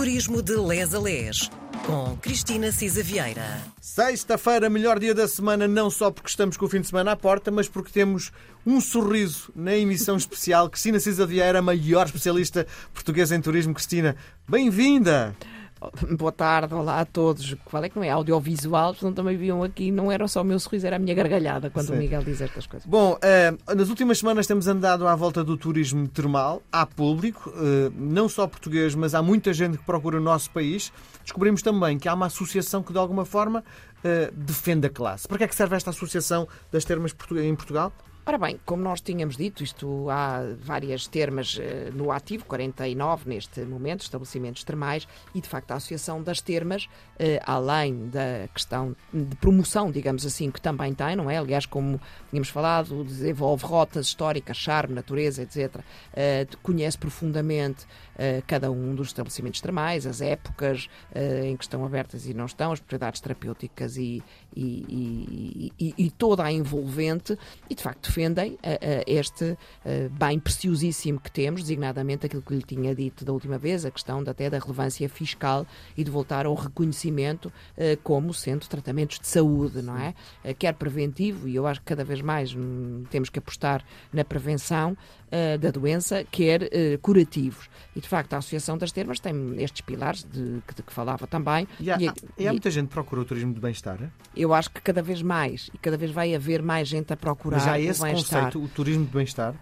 [0.00, 1.50] Turismo de Les a Les,
[1.84, 3.60] com Cristina Cisa Vieira.
[3.82, 7.16] Sexta-feira, melhor dia da semana, não só porque estamos com o fim de semana à
[7.16, 8.32] porta, mas porque temos
[8.64, 10.70] um sorriso na emissão especial.
[10.70, 13.74] Cristina Cisa Vieira, maior especialista portuguesa em turismo.
[13.74, 14.16] Cristina,
[14.48, 15.36] bem-vinda!
[16.18, 17.54] Boa tarde, olá a todos.
[17.64, 18.92] Qual é que não é audiovisual?
[18.92, 21.86] Portanto, também viam aqui, não era só o meu sorriso, era a minha gargalhada quando
[21.86, 21.94] Sim.
[21.94, 22.86] o Miguel diz estas coisas.
[22.86, 26.62] Bom, eh, nas últimas semanas temos andado à volta do turismo termal.
[26.70, 30.92] Há público, eh, não só português, mas há muita gente que procura o nosso país.
[31.22, 33.64] Descobrimos também que há uma associação que, de alguma forma,
[34.04, 35.26] eh, defende a classe.
[35.26, 37.92] Para que é que serve esta associação das termas em Portugal?
[38.30, 43.62] Ora bem, como nós tínhamos dito, isto há várias termas eh, no ativo, 49 neste
[43.62, 46.88] momento, estabelecimentos termais, e de facto a Associação das Termas,
[47.18, 51.38] eh, além da questão de promoção, digamos assim, que também tem, não é?
[51.38, 55.80] Aliás, como tínhamos falado, desenvolve rotas históricas, charme, natureza, etc.
[56.14, 57.84] eh, conhece profundamente
[58.46, 60.90] cada um dos estabelecimentos termais, as épocas
[61.42, 64.22] em que estão abertas e não estão, as propriedades terapêuticas e,
[64.56, 67.36] e- e- e- toda a envolvente,
[67.68, 72.54] e de facto defendem eh, eh, este eh, bem preciosíssimo que temos, designadamente aquilo que
[72.54, 76.10] lhe tinha dito da última vez, a questão da, até da relevância fiscal e de
[76.10, 77.52] voltar ao reconhecimento
[78.02, 80.14] como sendo tratamentos de saúde, não é?
[80.54, 84.96] Quer preventivo, e eu acho que cada vez mais hum, temos que apostar na prevenção
[85.60, 86.68] da doença, quer
[87.00, 87.68] curativos.
[87.94, 91.26] E de facto a Associação das Termas tem estes pilares de, que, de que falava
[91.26, 91.68] também.
[91.78, 94.10] E há, E- há- e há muita gente que procura o turismo de bem-estar.
[94.40, 97.58] Eu acho que cada vez mais e cada vez vai haver mais gente a procurar
[97.58, 98.44] Mas há o esse bem-estar.
[98.44, 99.54] conceito, o turismo de bem-estar.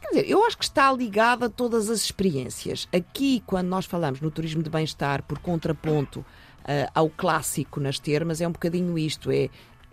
[0.00, 2.86] Quer dizer, eu acho que está ligado a todas as experiências.
[2.94, 6.24] Aqui, quando nós falamos no turismo de bem-estar por contraponto
[6.64, 9.48] ah, ao clássico nas termas, é um bocadinho isto: é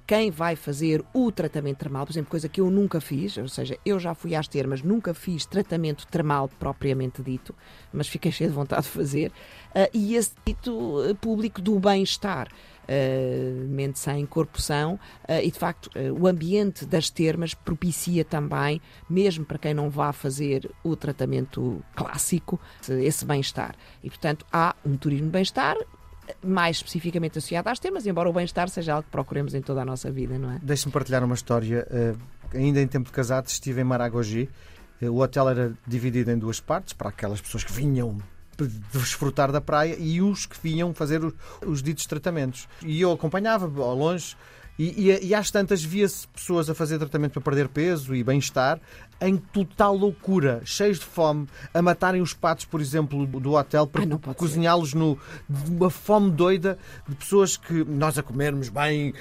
[0.06, 3.78] quem vai fazer o tratamento termal, por exemplo, coisa que eu nunca fiz, ou seja,
[3.86, 7.56] eu já fui às termas, nunca fiz tratamento termal propriamente dito,
[7.92, 9.32] mas fiquei cheio de vontade de fazer,
[9.74, 12.50] ah, e esse dito ah, público do bem-estar.
[12.84, 18.26] Uh, mente sem, corpo são, uh, e de facto uh, o ambiente das termas propicia
[18.26, 22.60] também, mesmo para quem não vá fazer o tratamento clássico,
[23.02, 23.74] esse bem-estar.
[24.04, 25.78] E portanto há um turismo bem-estar
[26.44, 29.86] mais especificamente associado às termas, embora o bem-estar seja algo que procuremos em toda a
[29.86, 30.60] nossa vida, não é?
[30.62, 31.88] Deixe-me partilhar uma história.
[31.90, 32.16] eh,
[32.54, 34.50] ainda em tempo de casado, estive em Maragogi.
[35.02, 38.18] Eh, o hotel era dividido em duas partes, para aquelas pessoas que vinham
[38.58, 41.34] de desfrutar da praia e os que vinham fazer os,
[41.66, 42.68] os ditos tratamentos.
[42.84, 44.36] E eu acompanhava ao longe.
[44.78, 48.80] E, e, e às tantas via-se pessoas a fazer tratamento para perder peso e bem-estar
[49.22, 54.06] em total loucura, cheios de fome, a matarem os patos, por exemplo, do hotel para
[54.18, 55.18] pode cozinhá-los no
[55.48, 59.14] de uma fome doida de pessoas que nós a comermos bem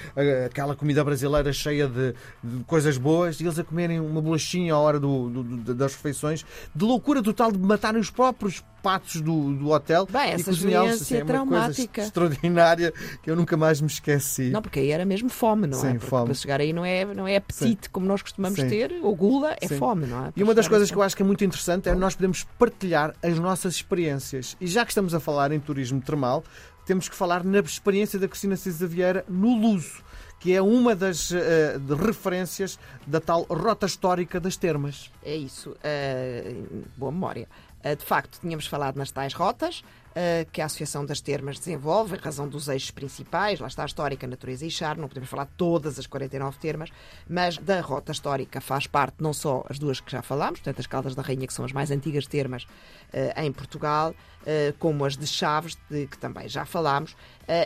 [0.45, 4.77] aquela comida brasileira cheia de, de coisas boas e eles a comerem uma bolachinha à
[4.79, 6.43] hora do- do- das refeições,
[6.75, 11.01] de loucura total de matarem os próprios patos do, do hotel Bem, e essa cozinhá-los.
[11.01, 14.49] Assim, é uma coisa extraordinária que eu nunca mais me esqueci.
[14.49, 15.81] Não, porque aí era mesmo fome, não é?
[15.81, 16.25] Sim, Porque fome.
[16.25, 18.67] para chegar aí não é, não é apetite como nós costumamos Sim.
[18.67, 19.77] ter, ou gula, é Sim.
[19.77, 20.33] fome, não é?
[20.35, 23.15] E uma das coisas que eu acho que é muito interessante é nós podemos partilhar
[23.23, 24.57] as nossas experiências.
[24.59, 26.43] E já que estamos a falar em turismo termal,
[26.85, 30.03] temos que falar na experiência da Cristina Cisa Vieira no Luso,
[30.43, 32.77] que é uma das de referências
[33.07, 35.09] da tal rota histórica das termas.
[35.23, 35.73] É isso.
[35.81, 36.53] eh,
[36.97, 37.47] boa memória.
[37.81, 39.85] Eh, de facto, tínhamos falado nas tais rotas
[40.15, 43.85] eh, que a Associação das Termas desenvolve, em razão dos eixos principais, lá está a
[43.85, 46.89] histórica, natureza e charme, não podemos falar todas as 49 termas,
[47.27, 50.87] mas da rota histórica faz parte não só as duas que já falámos, portanto as
[50.87, 52.67] Caldas da Rainha, que são as mais antigas termas
[53.11, 54.13] eh, em Portugal,
[54.45, 57.15] eh, como as de Chaves, de que também já falámos,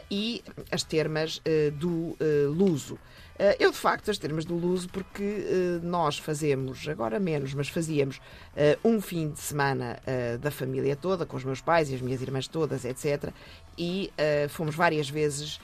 [0.09, 1.39] e as termas
[1.73, 2.17] do
[2.49, 2.97] Luso.
[3.39, 7.69] Eh, Eu, de facto, as termas do Luso, porque eh, nós fazemos, agora menos, mas
[7.69, 8.19] fazíamos
[8.55, 9.99] eh, um fim de semana
[10.41, 13.31] da família toda, com os meus pais e as minhas irmãs todas, etc.
[13.77, 14.11] E
[14.49, 15.59] fomos várias vezes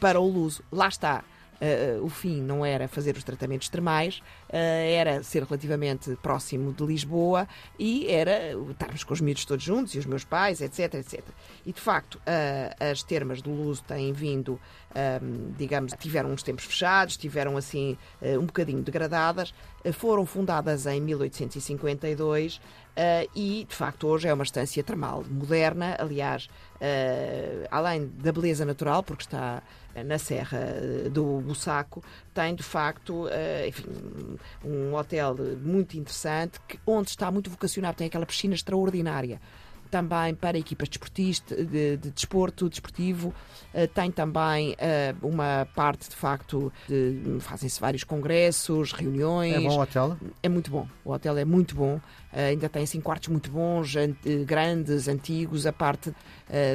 [0.00, 0.62] para o Luso.
[0.70, 1.24] Lá está.
[1.60, 7.48] eh, o fim não era fazer os tratamentos termais, era ser relativamente próximo de Lisboa
[7.78, 11.22] e era estarmos com os miúdos todos juntos e os meus pais, etc, etc.
[11.64, 14.60] E de facto, eh, as termas do Luso têm vindo,
[14.94, 19.52] ahm, digamos, tiveram uns tempos fechados, tiveram assim eh, um bocadinho degradadas,
[19.84, 22.60] eh, foram fundadas em 1852
[22.96, 26.48] eh, e de facto hoje é uma estância termal moderna, aliás,
[26.80, 29.62] eh, além da beleza natural, porque está
[29.94, 32.02] eh, na Serra eh, do Bussaco,
[32.32, 38.06] tem de facto eh, enfim, um hotel muito interessante, que, onde está muito vocacionado, tem
[38.06, 39.40] aquela piscina extraordinária
[39.86, 43.28] também para equipas desportistas, de, de desporto, desportivo,
[43.74, 49.54] uh, tem também uh, uma parte, de facto, de, fazem-se vários congressos, reuniões.
[49.54, 50.16] É bom o hotel?
[50.42, 50.86] É muito bom.
[51.04, 51.96] O hotel é muito bom.
[51.96, 55.66] Uh, ainda tem assim quartos muito bons, an grandes, antigos.
[55.66, 56.12] A parte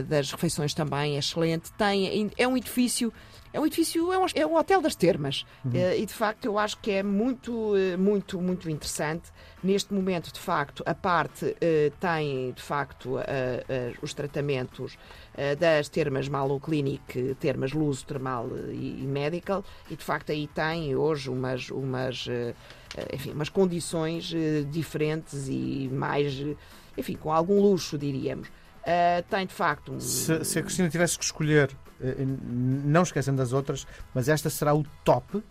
[0.07, 1.71] das refeições também é excelente.
[1.73, 3.11] Tem, é um edifício
[3.53, 5.45] é um edifício, é um, é um hotel das termas.
[5.65, 5.71] Uhum.
[5.71, 9.29] Uh, e de facto eu acho que é muito, uh, muito, muito interessante.
[9.63, 11.57] Neste momento, de facto, a parte uh,
[11.99, 13.17] tem, de facto,
[14.01, 14.97] os tratamentos
[15.59, 20.95] das termas Malo Clinic, termas Luso Termal e, e, Medical, e de facto aí tem
[20.95, 22.27] hoje umas, umas,
[23.13, 24.33] enfim, umas condições
[24.71, 26.43] diferentes e mais,
[26.97, 28.49] enfim, com algum luxo, diríamos.
[29.29, 29.99] Tem de facto um...
[29.99, 31.69] se, se a Cristina tivesse que escolher
[32.03, 35.43] eh, não esquecendo das outras, mas esta será o top.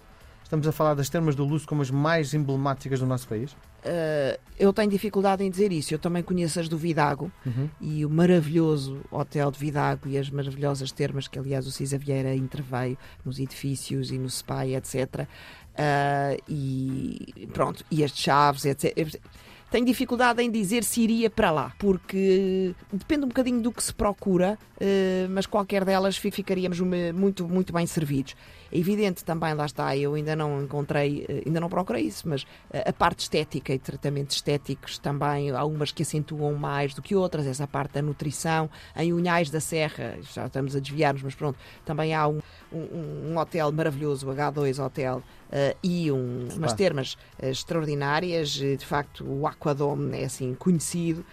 [0.43, 3.53] Estamos a falar das termas do Luso como as mais emblemáticas do nosso país?
[3.53, 5.95] Uh, eu tenho dificuldade em dizer isso.
[5.95, 7.71] Eu também conheço as do Vidago uhum.
[7.81, 12.35] e o maravilhoso hotel de Vidago e as maravilhosas termas que, aliás, o Cisa Vieira
[12.35, 15.21] interveio nos edifícios e no SPAI, etc.
[15.21, 19.21] Uh, e pronto, e as chaves, etc.
[19.71, 23.95] Tenho dificuldade em dizer se iria para lá, porque depende um bocadinho do que se
[23.95, 28.35] procura, eh, mas qualquer delas ficaríamos muito, muito bem servidos.
[28.73, 32.47] É evidente também, lá está, eu ainda não encontrei, eh, ainda não procurei isso, mas
[32.73, 37.15] eh, a parte estética e tratamentos estéticos também, há umas que acentuam mais do que
[37.15, 38.71] outras, essa parte da nutrição.
[38.97, 42.41] Em Unhais da Serra, já estamos a desviar-nos, mas pronto, também há um,
[42.73, 48.51] um, um hotel maravilhoso, o H2 Hotel, Uh, e um, umas termas uh, extraordinárias.
[48.51, 51.25] De facto, o Aquadome é assim conhecido.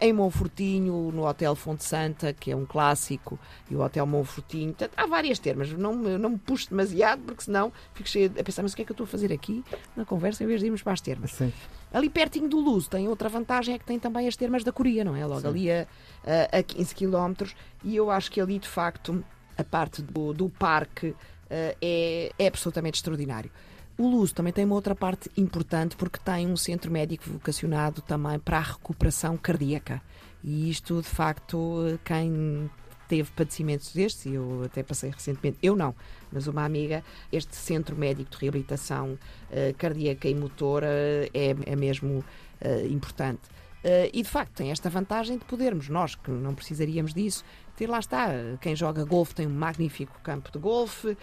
[0.00, 3.38] em Monfortinho, no Hotel Fonte Santa, que é um clássico,
[3.70, 4.74] e o Hotel Monfortinho.
[4.74, 5.72] Portanto, há várias termas.
[5.72, 8.84] Não, não me puxo demasiado, porque senão fico cheio a pensar, mas o que é
[8.84, 9.64] que eu estou a fazer aqui
[9.96, 11.32] na conversa em vez de irmos para as termas?
[11.32, 11.52] Sim.
[11.92, 15.02] Ali pertinho do Luso tem outra vantagem, é que tem também as termas da Coria,
[15.02, 15.26] não é?
[15.26, 15.48] Logo Sim.
[15.48, 15.86] ali a,
[16.52, 17.46] a, a 15 km.
[17.82, 19.24] E eu acho que ali, de facto,
[19.58, 21.14] a parte do, do parque
[21.48, 23.50] eh, é, é absolutamente extraordinário.
[24.00, 28.38] O Luso também tem uma outra parte importante porque tem um centro médico vocacionado também
[28.38, 30.00] para a recuperação cardíaca.
[30.42, 32.70] E isto, de facto, quem
[33.06, 35.94] teve padecimentos destes, e eu até passei recentemente, eu não,
[36.32, 39.18] mas uma amiga, este centro médico de reabilitação
[39.50, 40.88] uh, cardíaca e motora
[41.34, 42.24] é, é mesmo
[42.64, 43.42] uh, importante.
[43.84, 47.44] Uh, e de facto tem esta vantagem de podermos, nós que não precisaríamos disso,
[47.80, 48.28] ter lá está.
[48.60, 51.16] Quem joga golfe tem um magnífico campo de golfe, uh,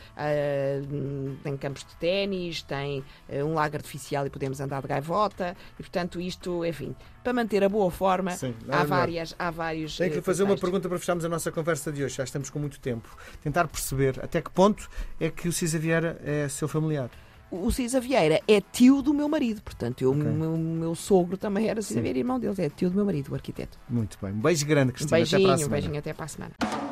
[1.44, 5.56] tem campos de ténis, tem uh, um lago artificial e podemos andar de gaivota.
[5.80, 9.98] E portanto, isto, enfim, para manter a boa forma, Sim, há, várias, há vários.
[9.98, 12.15] Tenho que fazer uma pergunta para fecharmos a nossa conversa de hoje.
[12.15, 13.15] Já estamos com muito tempo.
[13.44, 14.89] Tentar perceber até que ponto
[15.19, 17.12] é que o Cisa Vieira é seu familiar
[17.52, 20.24] o Cisa Vieira é tio do meu marido, portanto, eu, okay.
[20.24, 23.32] o meu, meu, sogro também era Cisa Vieira, irmão deles, é tio do meu marido,
[23.32, 23.78] o arquiteto.
[23.90, 24.32] Muito bem.
[24.32, 25.18] Um beijo grande, Cristina.
[25.18, 25.68] Um beijinho, até para a semana.
[25.68, 26.87] Um beijinho até para a semana.